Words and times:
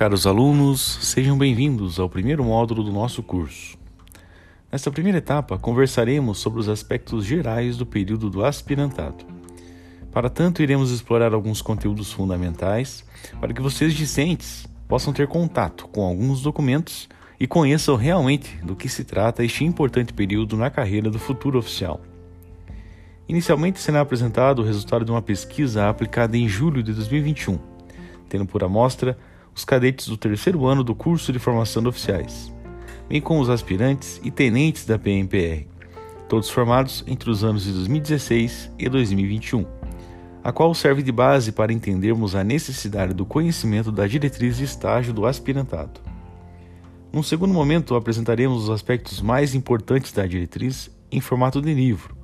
caros 0.00 0.26
alunos, 0.26 0.98
sejam 1.02 1.36
bem-vindos 1.36 2.00
ao 2.00 2.08
primeiro 2.08 2.42
módulo 2.42 2.82
do 2.82 2.90
nosso 2.90 3.22
curso. 3.22 3.76
Nesta 4.72 4.90
primeira 4.90 5.18
etapa, 5.18 5.58
conversaremos 5.58 6.38
sobre 6.38 6.58
os 6.58 6.70
aspectos 6.70 7.22
gerais 7.22 7.76
do 7.76 7.84
período 7.84 8.30
do 8.30 8.42
aspirantado. 8.42 9.26
Para 10.10 10.30
tanto, 10.30 10.62
iremos 10.62 10.90
explorar 10.90 11.34
alguns 11.34 11.60
conteúdos 11.60 12.10
fundamentais 12.10 13.04
para 13.42 13.52
que 13.52 13.60
vocês 13.60 13.92
discentes 13.92 14.66
possam 14.88 15.12
ter 15.12 15.28
contato 15.28 15.86
com 15.88 16.00
alguns 16.00 16.40
documentos 16.40 17.06
e 17.38 17.46
conheçam 17.46 17.94
realmente 17.94 18.56
do 18.64 18.74
que 18.74 18.88
se 18.88 19.04
trata 19.04 19.44
este 19.44 19.66
importante 19.66 20.14
período 20.14 20.56
na 20.56 20.70
carreira 20.70 21.10
do 21.10 21.18
futuro 21.18 21.58
oficial. 21.58 22.00
Inicialmente 23.28 23.78
será 23.78 24.00
apresentado 24.00 24.62
o 24.62 24.64
resultado 24.64 25.04
de 25.04 25.10
uma 25.10 25.20
pesquisa 25.20 25.90
aplicada 25.90 26.38
em 26.38 26.48
julho 26.48 26.82
de 26.82 26.94
2021, 26.94 27.58
tendo 28.30 28.46
por 28.46 28.64
amostra 28.64 29.18
os 29.54 29.64
cadetes 29.64 30.08
do 30.08 30.16
terceiro 30.16 30.66
ano 30.66 30.84
do 30.84 30.94
curso 30.94 31.32
de 31.32 31.38
formação 31.38 31.82
de 31.82 31.88
oficiais, 31.88 32.52
bem 33.08 33.20
como 33.20 33.40
os 33.40 33.50
aspirantes 33.50 34.20
e 34.22 34.30
tenentes 34.30 34.84
da 34.84 34.98
PMPR, 34.98 35.66
todos 36.28 36.48
formados 36.48 37.04
entre 37.06 37.28
os 37.28 37.42
anos 37.42 37.64
de 37.64 37.72
2016 37.72 38.70
e 38.78 38.88
2021, 38.88 39.66
a 40.42 40.52
qual 40.52 40.72
serve 40.74 41.02
de 41.02 41.12
base 41.12 41.52
para 41.52 41.72
entendermos 41.72 42.34
a 42.34 42.44
necessidade 42.44 43.12
do 43.12 43.26
conhecimento 43.26 43.90
da 43.90 44.06
diretriz 44.06 44.56
de 44.56 44.64
estágio 44.64 45.12
do 45.12 45.26
aspirantado. 45.26 46.00
Num 47.12 47.22
segundo 47.22 47.52
momento, 47.52 47.96
apresentaremos 47.96 48.64
os 48.64 48.70
aspectos 48.70 49.20
mais 49.20 49.54
importantes 49.54 50.12
da 50.12 50.26
diretriz 50.26 50.88
em 51.10 51.20
formato 51.20 51.60
de 51.60 51.74
livro, 51.74 52.16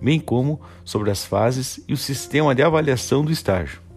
bem 0.00 0.18
como 0.18 0.60
sobre 0.82 1.10
as 1.10 1.24
fases 1.24 1.84
e 1.86 1.92
o 1.92 1.96
sistema 1.96 2.54
de 2.54 2.62
avaliação 2.62 3.22
do 3.22 3.30
estágio. 3.30 3.89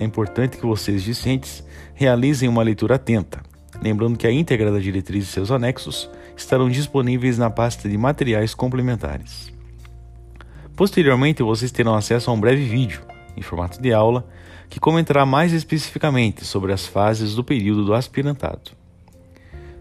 É 0.00 0.04
importante 0.04 0.56
que 0.56 0.64
vocês 0.64 1.02
discentes 1.02 1.64
realizem 1.92 2.48
uma 2.48 2.62
leitura 2.62 2.94
atenta, 2.94 3.42
lembrando 3.82 4.16
que 4.16 4.28
a 4.28 4.30
íntegra 4.30 4.70
da 4.70 4.78
diretriz 4.78 5.24
e 5.24 5.26
seus 5.26 5.50
anexos 5.50 6.08
estarão 6.36 6.70
disponíveis 6.70 7.36
na 7.36 7.50
pasta 7.50 7.88
de 7.88 7.98
materiais 7.98 8.54
complementares. 8.54 9.52
Posteriormente, 10.76 11.42
vocês 11.42 11.72
terão 11.72 11.96
acesso 11.96 12.30
a 12.30 12.32
um 12.32 12.38
breve 12.38 12.64
vídeo, 12.64 13.02
em 13.36 13.42
formato 13.42 13.82
de 13.82 13.92
aula, 13.92 14.24
que 14.70 14.78
comentará 14.78 15.26
mais 15.26 15.52
especificamente 15.52 16.44
sobre 16.44 16.72
as 16.72 16.86
fases 16.86 17.34
do 17.34 17.42
período 17.42 17.84
do 17.84 17.92
aspirantado. 17.92 18.70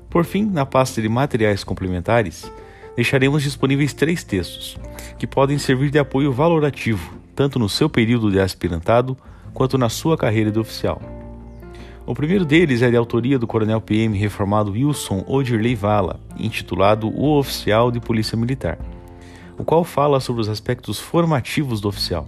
Por 0.10 0.26
fim, 0.26 0.46
na 0.46 0.66
pasta 0.66 1.00
de 1.00 1.08
materiais 1.08 1.64
complementares, 1.64 2.52
deixaremos 2.96 3.44
disponíveis 3.44 3.94
três 3.94 4.24
textos, 4.24 4.80
que 5.20 5.28
podem 5.28 5.60
servir 5.60 5.92
de 5.92 6.00
apoio 6.00 6.34
valorativo, 6.34 7.14
tanto 7.36 7.60
no 7.60 7.70
seu 7.70 7.88
período 7.88 8.32
de 8.32 8.40
aspirantado 8.40 9.16
quanto 9.58 9.76
na 9.76 9.90
sua 9.90 10.16
carreira 10.16 10.52
de 10.52 10.60
oficial. 10.60 11.02
O 12.06 12.14
primeiro 12.14 12.46
deles 12.46 12.84
é 12.84 12.92
de 12.92 12.96
autoria 12.96 13.40
do 13.40 13.48
coronel 13.48 13.82
PM 13.82 14.16
reformado 14.16 14.74
Wilson 14.74 15.24
Odirley 15.26 15.74
Vala, 15.74 16.20
intitulado 16.38 17.10
O 17.10 17.40
Oficial 17.40 17.90
de 17.90 18.00
Polícia 18.00 18.38
Militar, 18.38 18.78
o 19.58 19.64
qual 19.64 19.84
fala 19.84 20.20
sobre 20.20 20.44
os 20.44 20.48
aspectos 20.48 21.00
formativos 21.00 21.82
do 21.82 21.90
oficial. 21.90 22.28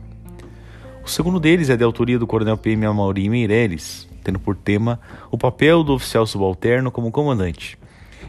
O 1.05 1.07
segundo 1.07 1.39
deles 1.39 1.69
é 1.69 1.77
de 1.77 1.83
autoria 1.83 2.17
do 2.17 2.25
coronel 2.25 2.57
PM 2.57 2.87
Amaury 2.87 3.29
Meireles, 3.29 4.09
tendo 4.23 4.39
por 4.39 4.55
tema 4.55 4.99
o 5.29 5.37
papel 5.37 5.83
do 5.83 5.93
oficial 5.93 6.25
subalterno 6.25 6.89
como 6.89 7.11
comandante, 7.11 7.77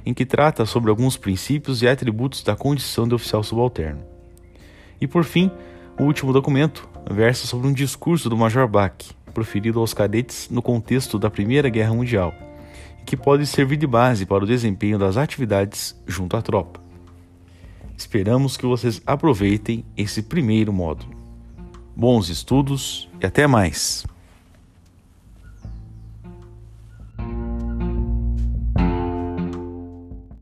em 0.05 0.13
que 0.13 0.27
trata 0.27 0.67
sobre 0.67 0.91
alguns 0.91 1.17
princípios 1.17 1.81
e 1.81 1.89
atributos 1.89 2.43
da 2.43 2.55
condição 2.55 3.09
de 3.09 3.15
oficial 3.15 3.43
subalterno. 3.43 4.03
E 5.01 5.07
por 5.07 5.25
fim, 5.25 5.51
o 5.99 6.05
último 6.05 6.35
documento 6.35 6.87
versa 7.09 7.47
sobre 7.47 7.69
um 7.69 7.73
discurso 7.73 8.29
do 8.29 8.37
Major 8.37 8.67
Bach, 8.67 8.95
proferido 9.33 9.79
aos 9.81 9.95
cadetes 9.95 10.49
no 10.51 10.61
contexto 10.61 11.19
da 11.19 11.31
Primeira 11.31 11.69
Guerra 11.69 11.95
Mundial, 11.95 12.35
e 13.01 13.05
que 13.05 13.17
pode 13.17 13.47
servir 13.47 13.77
de 13.77 13.87
base 13.87 14.27
para 14.27 14.43
o 14.43 14.47
desempenho 14.47 14.99
das 14.99 15.17
atividades 15.17 15.95
junto 16.07 16.37
à 16.37 16.43
tropa. 16.43 16.81
Esperamos 17.97 18.57
que 18.57 18.67
vocês 18.67 19.01
aproveitem 19.07 19.85
esse 19.97 20.23
primeiro 20.23 20.73
módulo. 20.73 21.15
Bons 21.95 22.29
estudos 22.29 23.09
e 23.21 23.27
até 23.27 23.47
mais! 23.47 24.10